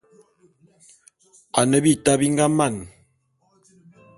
[1.59, 2.75] Ane bita bi nga man.